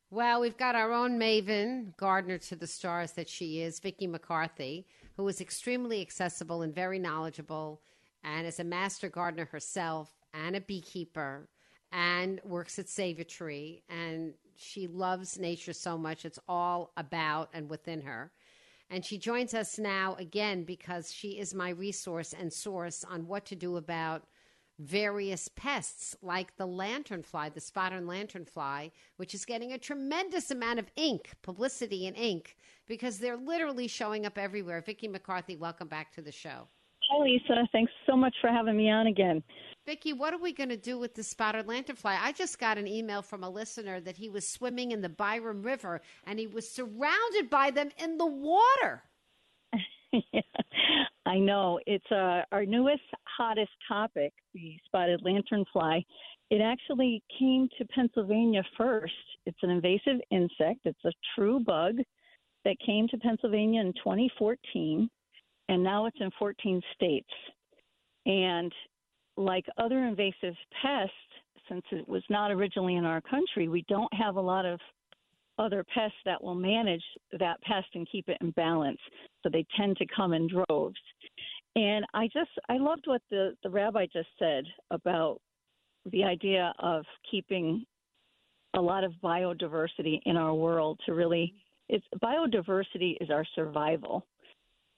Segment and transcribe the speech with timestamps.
[0.10, 4.86] Well, we've got our own Maven, gardener to the stars that she is, Vicki McCarthy,
[5.16, 7.80] who is extremely accessible and very knowledgeable,
[8.22, 11.48] and is a master gardener herself and a beekeeper
[11.92, 13.82] and works at SavATree.
[13.90, 16.26] And she loves nature so much.
[16.26, 18.32] It's all about and within her.
[18.90, 23.46] And she joins us now again because she is my resource and source on what
[23.46, 24.24] to do about
[24.80, 30.92] various pests like the lanternfly, the spotted lanternfly, which is getting a tremendous amount of
[30.96, 34.82] ink, publicity and ink, because they're literally showing up everywhere.
[34.82, 36.68] Vicki McCarthy, welcome back to the show.
[37.10, 37.68] Hi, Lisa.
[37.72, 39.44] Thanks so much for having me on again.
[39.86, 42.18] Vicki, what are we going to do with the spotted lanternfly?
[42.20, 45.64] I just got an email from a listener that he was swimming in the Byram
[45.64, 49.04] River and he was surrounded by them in the water.
[50.12, 50.42] yeah,
[51.26, 51.80] I know.
[51.88, 53.02] It's uh, our newest,
[53.38, 56.06] hottest topic, the spotted lanternfly.
[56.52, 59.14] It actually came to Pennsylvania first.
[59.46, 61.96] It's an invasive insect, it's a true bug
[62.66, 65.10] that came to Pennsylvania in 2014,
[65.70, 67.30] and now it's in 14 states.
[68.26, 68.72] And
[69.38, 71.14] like other invasive pests,
[71.70, 74.80] since it was not originally in our country, we don't have a lot of
[75.58, 77.04] other pests that will manage
[77.40, 79.00] that pest and keep it in balance.
[79.44, 81.00] So they tend to come in droves.
[81.76, 85.40] And I just I loved what the, the rabbi just said about
[86.12, 87.86] the idea of keeping
[88.74, 91.54] a lot of biodiversity in our world to really
[91.90, 94.26] it's biodiversity is our survival.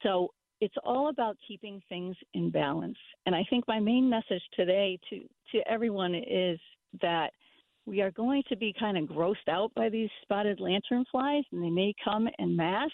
[0.03, 0.29] So
[0.63, 2.97] it's all about keeping things in balance.
[3.25, 5.19] And I think my main message today to,
[5.51, 6.57] to everyone is
[7.01, 7.31] that
[7.85, 11.69] we are going to be kind of grossed out by these spotted lanternflies, and they
[11.69, 12.89] may come en masse.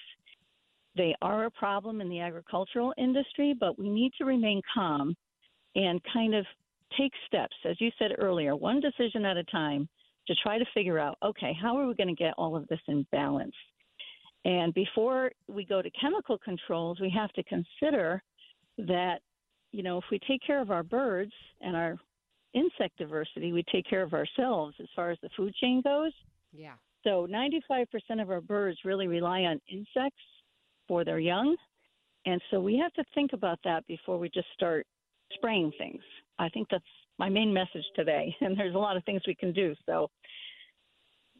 [0.97, 5.15] They are a problem in the agricultural industry, but we need to remain calm
[5.75, 6.47] and kind of
[6.97, 9.87] take steps, as you said earlier, one decision at a time
[10.25, 12.79] to try to figure out okay, how are we going to get all of this
[12.87, 13.53] in balance?
[14.45, 18.21] And before we go to chemical controls, we have to consider
[18.77, 19.19] that,
[19.71, 21.97] you know, if we take care of our birds and our
[22.53, 26.13] insect diversity, we take care of ourselves as far as the food chain goes.
[26.53, 26.73] Yeah.
[27.03, 27.85] So 95%
[28.21, 30.23] of our birds really rely on insects
[30.87, 31.55] for their young.
[32.25, 34.85] And so we have to think about that before we just start
[35.33, 36.01] spraying things.
[36.37, 36.83] I think that's
[37.17, 38.35] my main message today.
[38.41, 39.75] And there's a lot of things we can do.
[39.85, 40.09] So,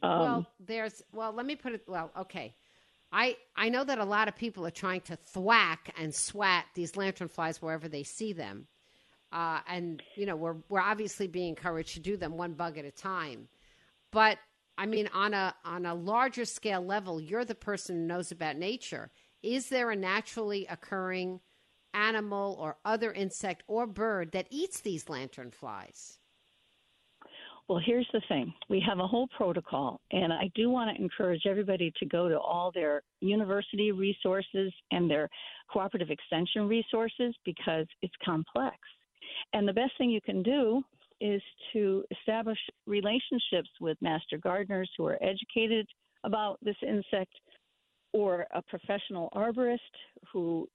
[0.02, 2.54] um, well, there's, well, let me put it, well, okay.
[3.12, 6.92] I, I know that a lot of people are trying to thwack and swat these
[6.92, 8.68] lanternflies wherever they see them.
[9.32, 12.86] Uh, and, you know, we're, we're obviously being encouraged to do them one bug at
[12.86, 13.48] a time.
[14.12, 14.38] But,
[14.78, 18.58] I mean, on a, on a larger scale level, you're the person who knows about
[18.58, 19.10] nature.
[19.42, 21.40] Is there a naturally occurring
[21.94, 26.19] animal or other insect or bird that eats these lanternflies?
[27.70, 31.44] Well, here's the thing we have a whole protocol, and I do want to encourage
[31.46, 35.30] everybody to go to all their university resources and their
[35.72, 38.76] cooperative extension resources because it's complex.
[39.54, 40.82] And the best thing you can do
[41.22, 41.44] is
[41.74, 42.58] to establish
[42.88, 45.88] relationships with master gardeners who are educated
[46.24, 47.34] about this insect
[48.14, 49.78] or a professional arborist
[50.34, 50.68] who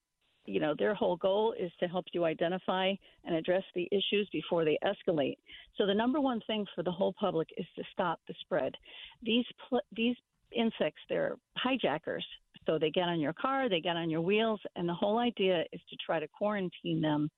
[0.47, 2.93] you know, their whole goal is to help you identify
[3.25, 5.37] and address the issues before they escalate.
[5.77, 8.75] So the number one thing for the whole public is to stop the spread.
[9.23, 10.17] These pl- these
[10.53, 12.25] insects, they're hijackers.
[12.67, 15.65] So they get on your car, they get on your wheels, and the whole idea
[15.73, 17.31] is to try to quarantine them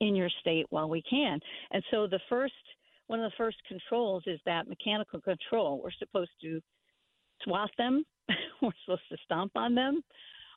[0.00, 1.40] in your state while we can.
[1.70, 2.52] And so the first
[3.06, 5.80] one of the first controls is that mechanical control.
[5.82, 6.60] We're supposed to
[7.42, 8.04] swat them.
[8.62, 10.02] We're supposed to stomp on them.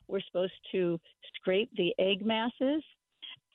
[0.08, 0.98] We're supposed to
[1.36, 2.82] scrape the egg masses.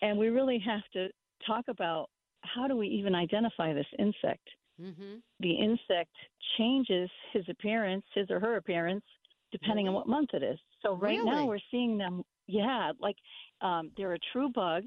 [0.02, 1.08] And we really have to
[1.46, 2.10] talk about
[2.42, 4.48] how do we even identify this insect?
[4.82, 5.16] Mm-hmm.
[5.40, 6.12] The insect
[6.58, 9.04] changes his appearance, his or her appearance,
[9.52, 9.90] depending really?
[9.90, 10.60] on what month it is.
[10.82, 11.26] So right really?
[11.26, 13.16] now we're seeing them, yeah, like
[13.62, 14.84] um, they're a true bug.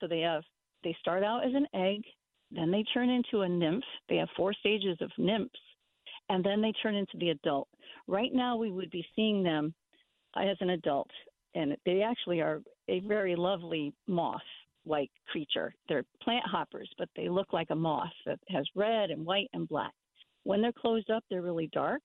[0.00, 0.42] So they have
[0.84, 2.02] they start out as an egg,
[2.50, 3.84] then they turn into a nymph.
[4.08, 5.58] They have four stages of nymphs,
[6.28, 7.68] and then they turn into the adult.
[8.06, 9.74] Right now we would be seeing them
[10.36, 11.10] as an adult.
[11.54, 14.40] and they actually are a very lovely moth
[14.84, 15.74] like creature.
[15.88, 19.68] They're plant hoppers, but they look like a moth that has red and white and
[19.68, 19.92] black.
[20.44, 22.02] When they're closed up, they're really dark.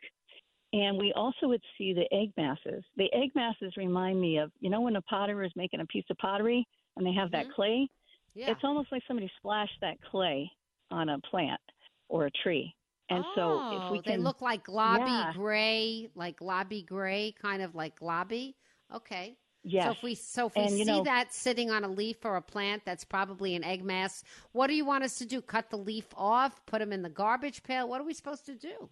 [0.73, 2.83] And we also would see the egg masses.
[2.95, 6.05] The egg masses remind me of, you know, when a potter is making a piece
[6.09, 7.49] of pottery and they have mm-hmm.
[7.49, 7.87] that clay?
[8.33, 8.51] Yeah.
[8.51, 10.49] It's almost like somebody splashed that clay
[10.89, 11.59] on a plant
[12.07, 12.73] or a tree.
[13.11, 15.33] And oh, so if we oh, can, they look like globby yeah.
[15.33, 18.53] gray, like globby gray, kind of like globby.
[18.95, 19.35] Okay.
[19.63, 19.85] Yes.
[19.85, 22.37] So if we so if we and, see know, that sitting on a leaf or
[22.37, 24.23] a plant, that's probably an egg mass.
[24.53, 25.41] What do you want us to do?
[25.41, 26.65] Cut the leaf off?
[26.65, 27.87] Put them in the garbage pail?
[27.87, 28.89] What are we supposed to do?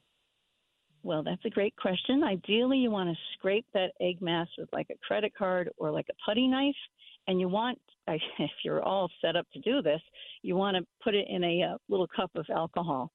[1.01, 2.24] Well, that's a great question.
[2.24, 6.07] Ideally, you want to scrape that egg mass with like a credit card or like
[6.10, 6.75] a putty knife,
[7.27, 10.01] and you want, if you're all set up to do this,
[10.42, 13.12] you want to put it in a, a uh, little cup of alcohol.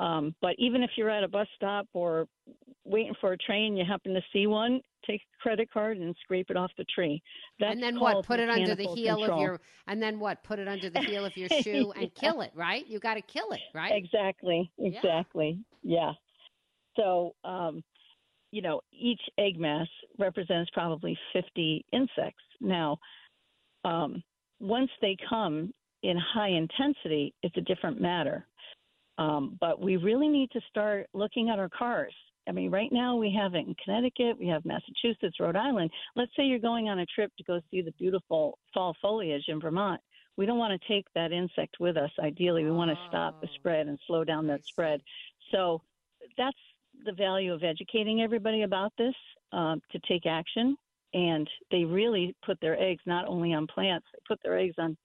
[0.00, 2.26] Um, but even if you're at a bus stop or
[2.84, 6.46] waiting for a train, you happen to see one, take a credit card and scrape
[6.48, 7.22] it off the tree.
[7.58, 8.24] That's and then what?
[8.24, 9.38] Put it under the heel control.
[9.38, 9.60] of your.
[9.88, 10.42] And then what?
[10.42, 12.20] Put it under the heel of your shoe and yeah.
[12.30, 12.50] kill it.
[12.54, 12.86] Right?
[12.86, 13.60] You got to kill it.
[13.74, 13.92] Right?
[13.94, 14.70] Exactly.
[14.78, 15.58] Exactly.
[15.82, 15.98] Yeah.
[15.98, 16.12] yeah.
[16.96, 17.84] So, um,
[18.52, 19.86] you know, each egg mass
[20.18, 22.42] represents probably 50 insects.
[22.62, 22.98] Now,
[23.84, 24.22] um,
[24.60, 28.46] once they come in high intensity, it's a different matter.
[29.20, 32.14] Um, but we really need to start looking at our cars.
[32.48, 35.90] I mean, right now we have it in Connecticut, we have Massachusetts, Rhode Island.
[36.16, 39.60] Let's say you're going on a trip to go see the beautiful fall foliage in
[39.60, 40.00] Vermont.
[40.38, 42.10] We don't want to take that insect with us.
[42.18, 43.54] Ideally, we want to stop the oh.
[43.56, 45.02] spread and slow down that spread.
[45.52, 45.82] So
[46.38, 46.56] that's
[47.04, 49.14] the value of educating everybody about this
[49.52, 50.76] um, to take action.
[51.12, 54.96] And they really put their eggs not only on plants, they put their eggs on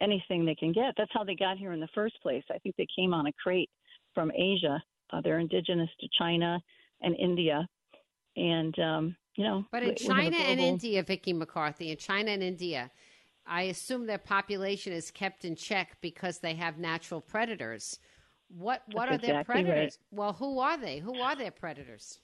[0.00, 0.94] anything they can get.
[0.96, 2.44] That's how they got here in the first place.
[2.50, 3.70] I think they came on a crate
[4.14, 4.82] from Asia.
[5.12, 6.60] Uh, they're indigenous to China
[7.02, 7.66] and India,
[8.36, 9.64] and um, you know.
[9.70, 10.46] But in we, China global...
[10.46, 12.90] and India, Vicki McCarthy, in China and India,
[13.46, 17.98] I assume their population is kept in check because they have natural predators.
[18.48, 19.98] What what That's are their exactly predators?
[20.12, 20.18] Right.
[20.18, 20.98] Well, who are they?
[20.98, 22.20] Who are their predators?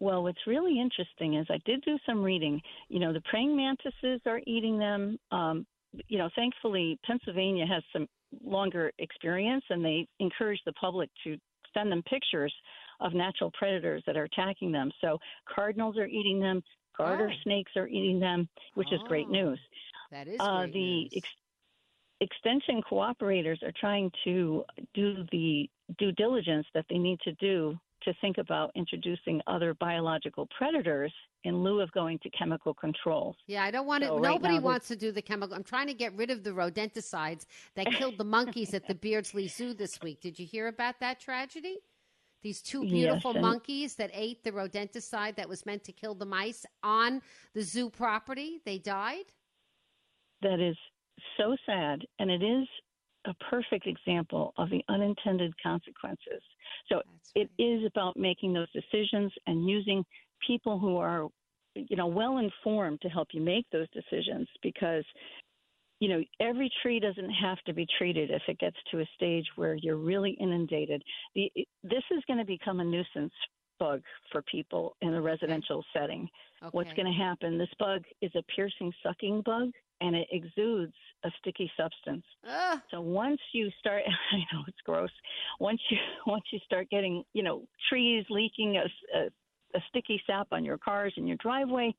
[0.00, 2.60] Well, what's really interesting is I did do some reading.
[2.88, 5.18] You know, the praying mantises are eating them.
[5.30, 5.66] Um,
[6.08, 8.06] you know, thankfully, Pennsylvania has some
[8.44, 11.36] longer experience, and they encourage the public to
[11.74, 12.54] send them pictures
[13.00, 14.90] of natural predators that are attacking them.
[15.00, 15.18] So
[15.52, 16.62] cardinals are eating them,
[16.96, 17.36] garter oh.
[17.44, 18.96] snakes are eating them, which oh.
[18.96, 19.58] is great news.
[20.10, 21.08] That is uh, the.
[21.14, 21.28] Ex-
[22.22, 24.62] extension cooperators are trying to
[24.94, 30.48] do the due diligence that they need to do to think about introducing other biological
[30.56, 31.12] predators
[31.44, 33.36] in lieu of going to chemical controls.
[33.46, 34.08] Yeah, I don't want to.
[34.08, 35.56] So right nobody wants to do the chemical.
[35.56, 39.48] I'm trying to get rid of the rodenticides that killed the monkeys at the Beardsley
[39.48, 40.20] Zoo this week.
[40.20, 41.78] Did you hear about that tragedy?
[42.42, 46.24] These two beautiful yes, monkeys that ate the rodenticide that was meant to kill the
[46.24, 47.20] mice on
[47.54, 49.24] the zoo property, they died.
[50.40, 50.76] That is
[51.36, 52.66] so sad, and it is
[53.26, 56.42] a perfect example of the unintended consequences.
[56.88, 57.04] So right.
[57.34, 60.04] it is about making those decisions and using
[60.46, 61.28] people who are,
[61.74, 65.04] you know, well informed to help you make those decisions because
[66.00, 69.44] you know, every tree doesn't have to be treated if it gets to a stage
[69.56, 71.02] where you're really inundated.
[71.34, 71.52] The,
[71.84, 73.34] this is going to become a nuisance
[73.78, 74.02] bug
[74.32, 76.26] for people in a residential setting.
[76.62, 76.70] Okay.
[76.72, 77.58] What's going to happen?
[77.58, 82.24] This bug is a piercing, sucking bug, and it exudes a sticky substance.
[82.48, 82.78] Ugh.
[82.90, 84.02] So once you start,
[84.32, 85.10] I know it's gross.
[85.58, 89.26] Once you once you start getting, you know, trees leaking a, a,
[89.76, 91.94] a sticky sap on your cars and your driveway,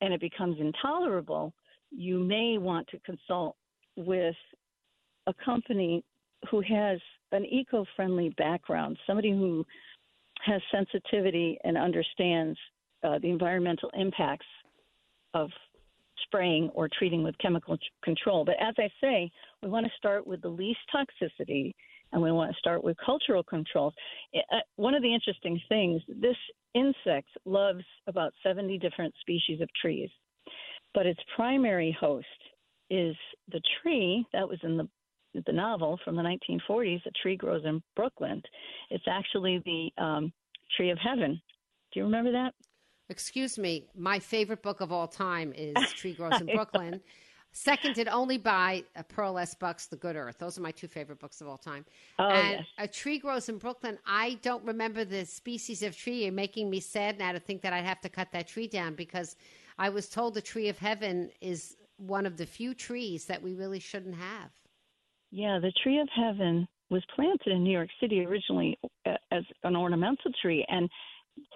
[0.00, 1.52] and it becomes intolerable,
[1.90, 3.56] you may want to consult
[3.96, 4.36] with
[5.26, 6.04] a company
[6.50, 6.98] who has
[7.32, 9.64] an eco-friendly background, somebody who
[10.44, 12.58] has sensitivity and understands
[13.04, 14.46] uh, the environmental impacts
[15.34, 15.50] of
[16.24, 18.44] spraying or treating with chemical control.
[18.44, 19.30] But as I say,
[19.62, 21.72] we want to start with the least toxicity
[22.12, 23.94] and we want to start with cultural controls.
[24.76, 26.36] One of the interesting things, this
[26.74, 30.10] insect loves about 70 different species of trees,
[30.94, 32.26] but its primary host
[32.90, 33.14] is
[33.52, 34.88] the tree that was in the
[35.46, 38.42] the novel from the 1940s, A Tree Grows in Brooklyn.
[38.90, 40.32] It's actually the um,
[40.76, 41.40] Tree of Heaven.
[41.92, 42.52] Do you remember that?
[43.10, 43.88] Excuse me.
[43.96, 47.00] My favorite book of all time is Tree Grows in Brooklyn.
[47.52, 49.56] Seconded only by Pearl S.
[49.56, 50.38] Buck's The Good Earth.
[50.38, 51.84] Those are my two favorite books of all time.
[52.20, 52.66] Oh, and yes.
[52.78, 53.98] A Tree Grows in Brooklyn.
[54.06, 56.22] I don't remember the species of tree.
[56.22, 58.94] You're making me sad now to think that I'd have to cut that tree down
[58.94, 59.34] because
[59.76, 63.54] I was told the Tree of Heaven is one of the few trees that we
[63.54, 64.50] really shouldn't have.
[65.32, 69.74] Yeah, the Tree of Heaven was planted in New York City originally uh, as an
[69.74, 70.88] ornamental tree, and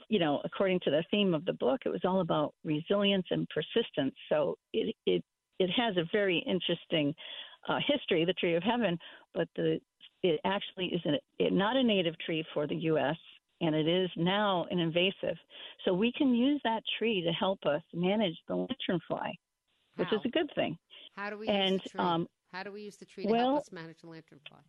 [0.08, 3.46] you know, according to the theme of the book, it was all about resilience and
[3.48, 4.14] persistence.
[4.28, 5.22] So it it
[5.58, 7.14] it has a very interesting
[7.68, 8.98] uh, history, the tree of heaven,
[9.34, 9.80] but the
[10.22, 13.16] it actually is a, it, not a native tree for the U.S.
[13.60, 15.36] and it is now an invasive.
[15.84, 19.32] So we can use that tree to help us manage the lanternfly,
[19.96, 20.76] which is a good thing.
[21.14, 22.00] How do we And, use the tree?
[22.00, 24.62] um, How do we use the tree to well- help us manage the lanternfly?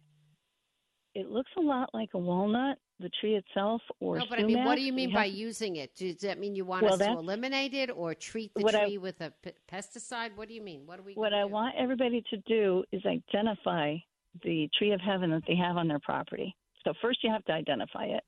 [1.13, 4.63] It looks a lot like a walnut, the tree itself, or No, but I mean,
[4.63, 5.93] what do you mean by using it?
[5.95, 8.85] Does that mean you want Well, us to eliminate it or treat the What I-
[8.85, 10.35] tree with a p- pesticide?
[10.35, 10.85] What do you mean?
[10.85, 11.13] What do we?
[11.13, 11.47] What I do?
[11.49, 13.97] want everybody to do is identify
[14.43, 16.55] the tree of heaven that they have on their property.
[16.83, 18.23] So first you have to identify it.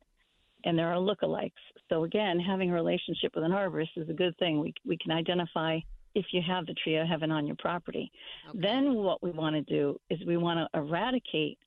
[0.66, 1.52] And there are lookalikes.
[1.88, 4.60] So again, having a relationship with an arborist is a good thing.
[4.60, 5.80] We we can identify
[6.16, 8.12] if you have the tree of heaven on your property.
[8.50, 8.60] Okay.
[8.60, 11.60] Then what we want to do is we want to eradicate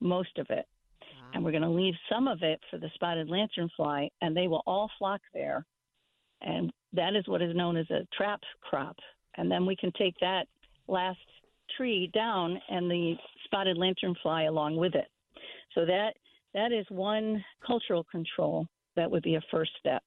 [0.00, 0.66] most of it.
[1.38, 4.64] And we're going to leave some of it for the spotted lanternfly, and they will
[4.66, 5.64] all flock there.
[6.40, 8.96] And that is what is known as a trap crop.
[9.36, 10.48] And then we can take that
[10.88, 11.20] last
[11.76, 13.14] tree down and the
[13.44, 15.06] spotted lanternfly along with it.
[15.76, 16.14] So that
[16.54, 18.66] that is one cultural control
[18.96, 20.02] that would be a first step.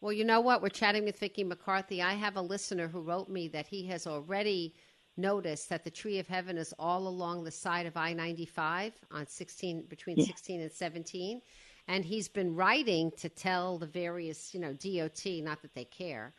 [0.00, 0.62] Well, you know what?
[0.62, 2.02] We're chatting with Vicki McCarthy.
[2.02, 4.74] I have a listener who wrote me that he has already
[5.18, 9.82] noticed that the tree of heaven is all along the side of I-95 on 16
[9.82, 10.24] between Yeah.
[10.26, 11.42] 16 and 17,
[11.88, 16.32] and he's been writing to tell the various, you know, DOT, not that they care,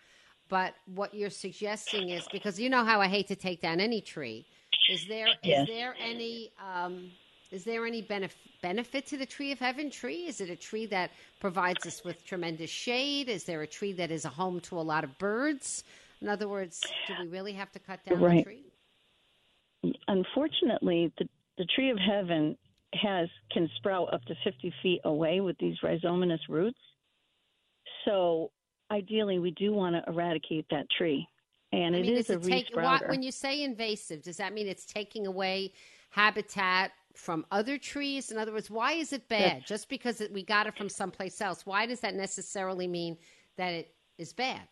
[0.48, 4.02] but what you're suggesting is because you know how I hate to take down any
[4.02, 4.46] tree.
[4.90, 5.68] Is there is Yes.
[5.68, 7.12] there any um,
[7.52, 10.28] is there any benef- benefit to the tree of heaven tree?
[10.28, 13.28] Is it a tree that provides us with tremendous shade?
[13.30, 15.84] Is there a tree that is a home to a lot of birds?
[16.22, 18.44] In other words, do we really have to cut down the Right.
[18.44, 18.66] tree?
[20.08, 22.58] Unfortunately, the, the tree of heaven
[22.94, 26.80] has can sprout up to 50 feet away with these rhizomatous roots.
[28.06, 28.52] So
[28.92, 31.28] ideally, we do want to eradicate that tree.
[31.72, 34.24] And I it mean, is does a it take what, when you say invasive?
[34.24, 35.74] Does that mean it's taking away
[36.10, 38.32] habitat from other trees?
[38.32, 39.66] In other words, why is it bad?
[39.66, 43.18] Just because it, we got it from someplace else, why does that necessarily mean
[43.56, 44.68] that it is bad?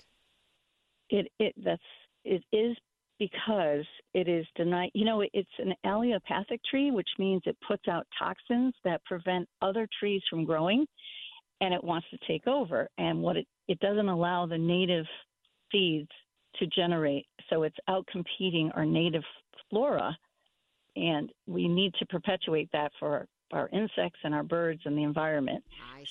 [1.09, 1.81] It it that's
[2.23, 2.75] it is
[3.19, 4.91] because it is denied.
[4.93, 9.87] You know, it's an allelopathic tree, which means it puts out toxins that prevent other
[9.99, 10.85] trees from growing,
[11.61, 12.87] and it wants to take over.
[12.97, 15.05] And what it it doesn't allow the native
[15.71, 16.09] seeds
[16.55, 19.23] to generate, so it's out competing our native
[19.69, 20.17] flora,
[20.95, 25.63] and we need to perpetuate that for our insects and our birds and the environment.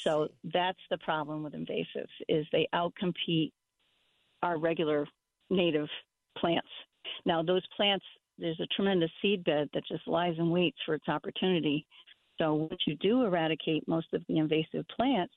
[0.03, 3.53] So that's the problem with invasives is they outcompete
[4.43, 5.07] our regular
[5.51, 5.89] native
[6.39, 6.69] plants.
[7.25, 8.05] Now those plants
[8.39, 11.87] there's a tremendous seed bed that just lies and waits for its opportunity.
[12.39, 15.33] So once you do eradicate most of the invasive plants,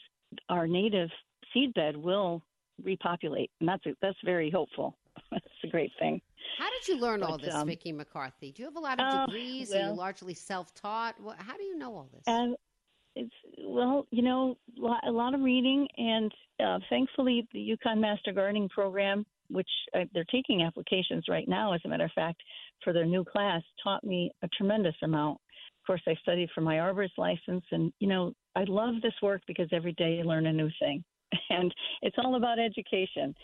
[0.49, 1.09] our native
[1.53, 2.43] seed bed will
[2.83, 4.97] repopulate, and that's that's very hopeful.
[5.31, 6.21] that's a great thing.
[6.57, 8.51] How did you learn all this, um, Vicki McCarthy?
[8.51, 9.73] Do you have a lot of uh, degrees?
[9.73, 11.15] Are you well- largely self-taught?
[11.37, 12.23] How do you know all this?
[12.27, 12.55] And
[13.19, 13.35] it's
[13.65, 14.57] well, you know,
[15.05, 16.33] a lot of reading, and
[16.63, 21.81] uh, thankfully, the UConn Master Gardening Program, which uh, they're taking applications right now, as
[21.85, 22.41] a matter of fact,
[22.83, 25.39] for their new class, taught me a tremendous amount.
[25.81, 29.41] Of course, I studied for my arborist license, and you know, I love this work
[29.47, 31.03] because every day you learn a new thing,
[31.49, 33.35] and it's all about education.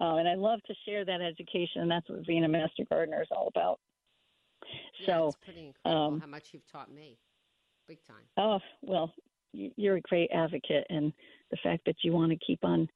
[0.00, 3.22] Uh, and I love to share that education, and that's what being a master gardener
[3.22, 3.78] is all about.
[4.98, 7.18] yeah, so, it's pretty incredible um, how much you've taught me.
[7.88, 8.24] Big time.
[8.36, 9.12] Oh, well,
[9.52, 11.12] you're a great advocate, and
[11.50, 12.88] the fact that you want to keep on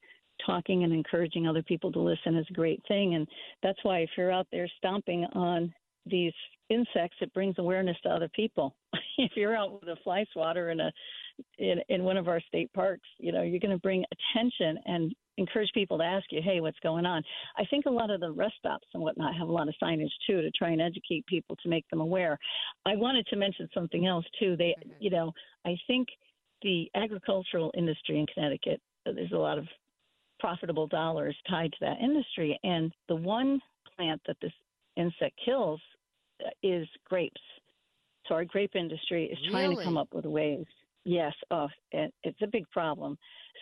[0.45, 3.14] talking and encouraging other people to listen is a great thing.
[3.14, 3.26] And
[3.62, 5.73] that's why if you're out there stomping on
[6.05, 6.33] these
[6.69, 8.75] insects, it brings awareness to other people.
[9.19, 10.93] if you're out with a fly swatter in a
[11.59, 15.14] in, in one of our state parks, you know, you're going to bring attention and
[15.38, 17.23] encourage people to ask you, hey, what's going on?
[17.59, 20.11] I think a lot of the rest stops and whatnot have a lot of signage
[20.26, 22.38] too to try and educate people to make them aware.
[22.87, 24.57] I wanted to mention something else too.
[24.57, 24.95] They, Mhm.
[24.99, 25.33] you know,
[25.64, 26.09] I think
[26.62, 29.69] the agricultural industry in Connecticut, uh, there's a lot of
[30.38, 32.59] profitable dollars tied to that industry.
[32.64, 33.61] And the one
[33.97, 34.52] plant that this
[34.97, 35.81] insect kills
[36.45, 37.40] uh, is grapes.
[38.26, 40.66] So our grape industry is trying to come up with ways.
[41.06, 43.16] Yes, oh, it, it's a big problem.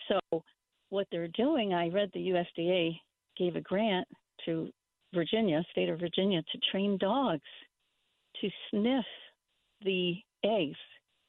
[0.09, 0.43] So
[0.89, 2.99] what they're doing, I read the USDA
[3.37, 4.09] gave a grant
[4.47, 4.71] to
[5.13, 7.43] Virginia, state of Virginia, to train dogs
[8.41, 9.05] to sniff
[9.85, 10.79] the eggs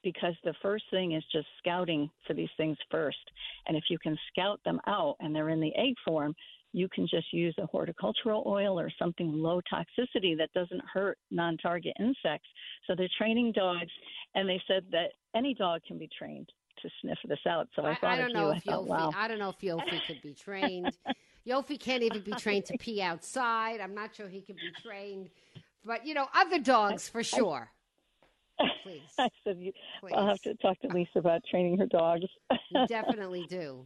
[0.05, 3.17] because the first thing is just scouting for these things first.
[3.67, 6.33] And if you can scout them out and they're in the egg form,
[6.71, 11.57] you can just use a horticultural oil or something low toxicity that doesn't hurt non
[11.57, 12.47] target insects.
[12.85, 13.91] So they're training dogs,
[14.35, 16.51] and they said that any dog can be trained.
[16.81, 17.67] to sniff this out.
[17.75, 18.57] So I, I, thought I don't know you.
[18.57, 18.87] if I thought, Yofi.
[18.87, 19.11] wow.
[19.15, 20.95] I don't know if Yofi could be trained.
[21.47, 23.79] Yofi can't even be trained to pee outside.
[23.79, 25.29] I'm not sure he can be trained,
[25.85, 27.71] but you know, other dogs for sure.
[28.83, 30.13] Please, I said you, please.
[30.15, 32.25] I'll have to talk to uh, Lisa about training her dogs.
[32.71, 33.85] You definitely do.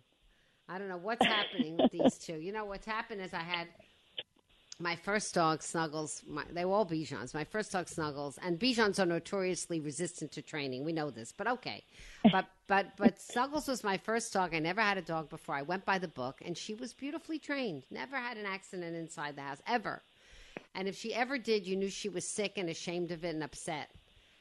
[0.68, 2.36] I don't know what's happening with these two.
[2.36, 3.68] You know what's happened is I had
[4.80, 6.24] my first dog Snuggles.
[6.28, 7.34] My, they were all Bichons.
[7.34, 10.86] My first dog Snuggles, and Bichons are notoriously resistant to training.
[10.86, 11.84] We know this, but okay.
[12.32, 14.56] But but but Snuggles was my first dog.
[14.56, 15.56] I never had a dog before.
[15.56, 17.84] I went by the book, and she was beautifully trained.
[17.92, 20.02] Never had an accident inside the house ever.
[20.74, 23.44] And if she ever did, you knew she was sick and ashamed of it and
[23.44, 23.90] upset.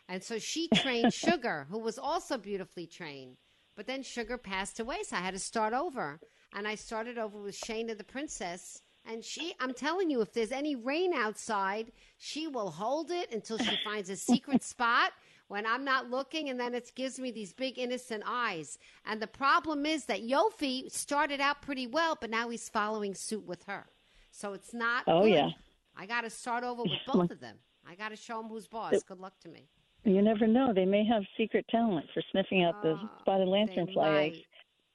[0.09, 3.37] And so she trained Sugar, who was also beautifully trained.
[3.76, 6.21] But then Sugar passed away, so I had to start over.
[6.54, 8.83] And I started over with Shayna the princess.
[9.09, 13.57] And she, I'm telling you, if there's any rain outside, she will hold it until
[13.59, 15.12] she finds a secret spot
[15.49, 16.50] when I'm not looking.
[16.50, 18.79] And then it gives me these big innocent eyes.
[19.07, 23.47] And the problem is that Yofi started out pretty well, but now he's following suit
[23.47, 23.87] with her.
[24.31, 25.05] So it's not.
[25.07, 25.33] Oh, good.
[25.33, 25.49] yeah.
[25.97, 27.57] I got to start over with both of them.
[27.88, 29.03] I got to show them who's boss.
[29.03, 29.69] Good luck to me.
[30.05, 33.53] You never know; they may have secret talent for sniffing out the Oh, spotted they
[33.53, 34.37] lanternfly eggs.
[34.37, 34.45] might.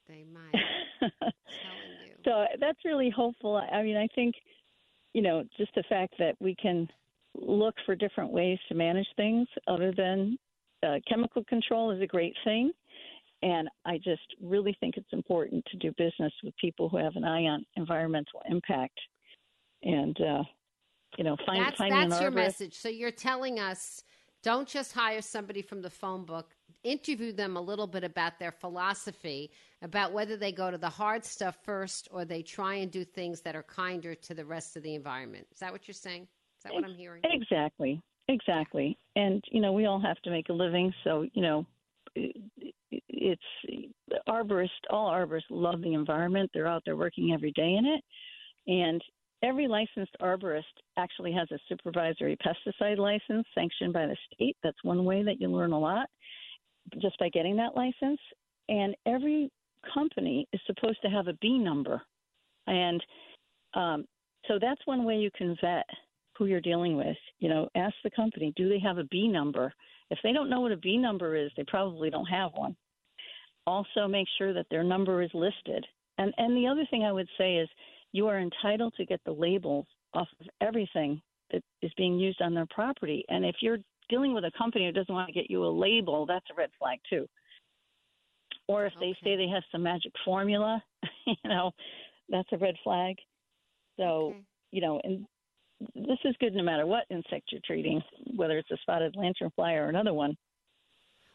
[0.08, 1.32] They might.
[2.26, 2.54] I'm telling you.
[2.54, 3.56] so that's really hopeful.
[3.56, 4.34] I mean, I think,
[5.12, 6.88] you know, just the fact that we can
[7.34, 10.38] look for different ways to manage things other than
[10.86, 12.72] uh, chemical control is a great thing.
[13.42, 17.24] And I just really think it's important to do business with people who have an
[17.24, 18.98] eye on environmental impact.
[19.82, 20.42] And, uh,
[21.18, 22.74] you know, find, that's finding that's your message.
[22.74, 24.02] So you're telling us
[24.44, 26.54] don't just hire somebody from the phone book.
[26.84, 31.24] Interview them a little bit about their philosophy, about whether they go to the hard
[31.24, 34.82] stuff first or they try and do things that are kinder to the rest of
[34.82, 35.46] the environment.
[35.50, 36.22] Is that what you're saying?
[36.22, 37.22] Is that what I'm hearing?
[37.24, 38.98] Exactly, exactly.
[39.16, 41.66] And you know, we all have to make a living, so you know,
[42.14, 43.42] it's
[44.28, 44.68] arborists.
[44.90, 46.50] All arborists love the environment.
[46.52, 48.04] They're out there working every day in it,
[48.70, 49.02] and
[49.44, 50.62] every licensed arborist
[50.96, 54.56] actually has a supervisory pesticide license sanctioned by the state.
[54.62, 56.08] That's one way that you learn a lot
[57.00, 58.20] just by getting that license.
[58.68, 59.50] And every
[59.92, 62.00] company is supposed to have a B number,
[62.66, 63.02] and
[63.74, 64.06] um,
[64.48, 65.84] so that's one way you can vet
[66.38, 67.16] who you're dealing with.
[67.40, 69.72] You know, ask the company, do they have a B number?
[70.10, 72.74] If they don't know what a B number is, they probably don't have one.
[73.66, 75.84] Also, make sure that their number is listed.
[76.16, 77.68] And and the other thing I would say is
[78.14, 82.54] you are entitled to get the labels off of everything that is being used on
[82.54, 83.24] their property.
[83.28, 86.24] And if you're dealing with a company who doesn't want to get you a label,
[86.24, 87.26] that's a red flag too.
[88.68, 90.82] Or if they say they have some magic formula,
[91.26, 91.72] you know,
[92.28, 93.16] that's a red flag.
[93.98, 94.40] So Okay.
[94.70, 95.26] you know, and
[95.94, 98.00] this is good no matter what insect you're treating,
[98.36, 100.36] whether it's a spotted lanternfly or another one.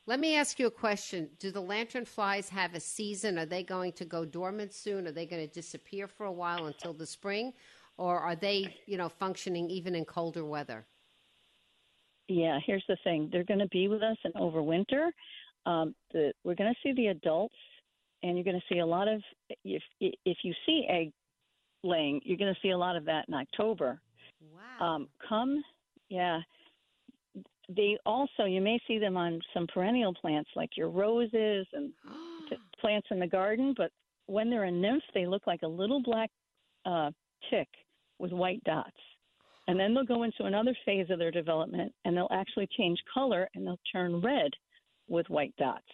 [0.10, 1.30] Let me ask you a question.
[1.38, 3.38] Do the lantern flies have a season?
[3.38, 5.06] Are they going to go dormant soon?
[5.08, 7.54] Are they going to disappear for a while until the spring?
[7.96, 10.88] Or are they, you know, functioning even in colder weather?
[12.28, 15.12] Yeah, here's the thing: they're going to be with us and overwinter.
[15.68, 17.54] Um, the, we're going to see the adults,
[18.24, 19.22] and you're going to see a lot of
[19.64, 21.12] if if you see egg
[21.84, 24.02] laying, you're going to see a lot of that in October.
[24.42, 24.96] Wow.
[24.96, 25.64] Um, come,
[26.10, 26.40] yeah.
[27.76, 31.92] They also you may see them on some perennial plants like your roses and
[32.82, 33.92] plants in the garden, but
[34.26, 36.30] when they're a nymph, they look like a little black
[36.86, 37.12] uh,
[37.50, 37.68] tick
[38.20, 38.98] with white dots.
[39.68, 43.48] And then they'll go into another phase of their development and they'll actually change color
[43.54, 44.52] and they'll turn red
[45.08, 45.86] with white dots.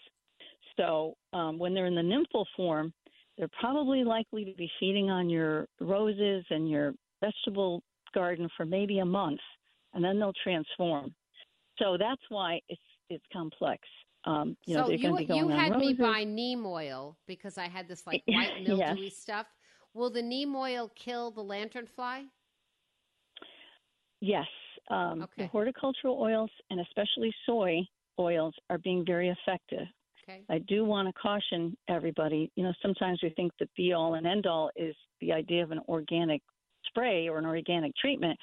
[0.78, 2.94] So um, when they're in the nymphal form,
[3.38, 7.82] they're probably likely to be feeding on your roses and your vegetable
[8.14, 9.42] garden for maybe a month,
[9.94, 11.14] and then they'll transform.
[11.78, 13.82] So that's why it's it's complex.
[14.26, 16.66] Um, you know, so they're you going to be going you had me buy neem
[16.66, 18.98] oil because I had this like white Yes.
[19.16, 19.46] stuff.
[19.94, 22.26] Will the neem oil kill the lanternfly?
[24.22, 24.48] Yes,
[24.90, 27.82] um, the horticultural oils and especially soy
[28.20, 29.88] oils are being very effective.
[30.28, 30.44] Okay.
[30.50, 32.52] I do want to caution everybody.
[32.56, 35.72] You know, sometimes we think the be all and end all is the idea of
[35.72, 36.42] an organic
[36.88, 38.40] spray or an organic treatment.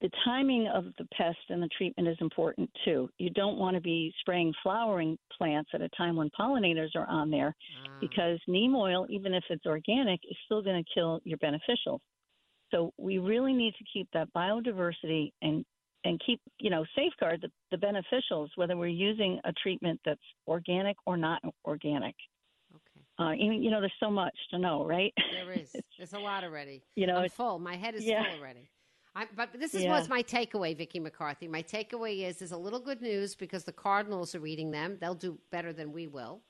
[0.00, 3.08] The timing of the pest and the treatment is important too.
[3.18, 7.30] You don't want to be spraying flowering plants at a time when pollinators are on
[7.30, 7.54] there
[7.86, 7.98] Ah.
[8.00, 12.00] because neem oil, even if it's organic, is still going to kill your beneficials.
[12.70, 15.64] So we really need to keep that biodiversity and
[16.04, 20.96] and keep you know safeguard the, the beneficials whether we're using a treatment that's organic
[21.06, 22.14] or not organic.
[22.74, 23.04] okay.
[23.18, 25.12] Uh, even, you know, there's so much to know, right?
[25.32, 25.76] There is.
[25.98, 26.82] There's a lot already.
[26.96, 27.58] You know, I'm it's- full.
[27.58, 28.24] My head is yeah.
[28.24, 28.68] full already.
[29.14, 29.90] I, but this is Yeah.
[29.90, 31.46] was my takeaway, Vicky McCarthy.
[31.46, 34.96] My takeaway is is a little good news because the Cardinals are reading them.
[35.00, 36.42] They'll do better than we will.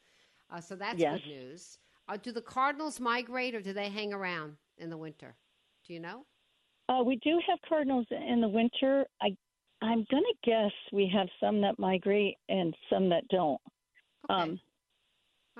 [0.50, 1.20] Uh, so that's Yes.
[1.20, 1.78] good news.
[2.08, 5.36] Uh, do the cardinals migrate or do they hang around in the winter?
[5.84, 6.26] Do you know?
[6.88, 9.06] Uh, we do have cardinals in the winter.
[9.20, 9.36] I,
[9.80, 13.60] I'm going to guess we have some that migrate and some that don't.
[14.30, 14.42] Okay.
[14.42, 14.60] Um,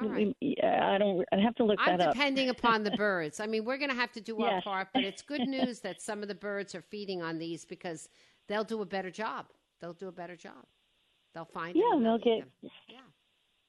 [0.01, 0.35] All right.
[0.63, 1.25] I don't.
[1.33, 2.15] I have to look I'm that up.
[2.15, 3.41] depending upon the birds.
[3.41, 6.01] I mean, we're going to have to do our part, but it's good news that
[6.01, 8.09] some of the birds are feeding on these because
[8.49, 9.47] they'll do a better job.
[9.81, 10.65] They'll do a better job.
[11.35, 12.71] They'll find Yeah, them and they'll they'll get- them.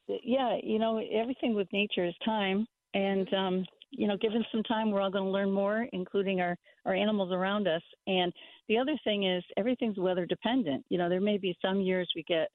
[0.07, 0.17] Yeah.
[0.23, 3.35] yeah, you know, everything with nature is time, and Mm-hmm.
[3.35, 6.55] um, you know, given some time, we're all going to learn more, including our
[6.85, 7.81] our animals around us.
[8.07, 8.33] And
[8.67, 10.83] the other thing is, everything's weather dependent.
[10.89, 12.47] You know, there may be some years we get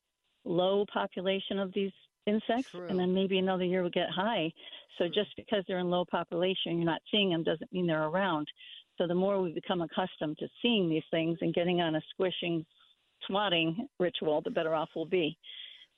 [0.44, 1.92] low population of these
[2.28, 2.86] insects, True.
[2.88, 4.52] and then maybe another year we get high.
[4.98, 5.14] So True.
[5.14, 8.48] just because they're in low population, you're not seeing them, doesn't mean they're around.
[8.98, 12.66] So the more we become accustomed to seeing these things and getting on a squishing,
[13.26, 15.36] swatting ritual, the better off we'll be.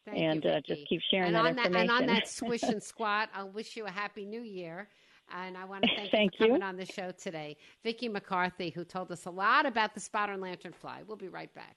[0.04, 1.90] Thank and you, uh, just keep sharing and that on that, information.
[1.90, 4.88] and on that squish and squat, I'll wish you a happy new year.
[5.32, 6.66] And I want to thank, Thank you for coming you.
[6.66, 7.56] on the show today.
[7.84, 11.06] Vicki McCarthy, who told us a lot about the spotter and lanternfly.
[11.06, 11.76] We'll be right back.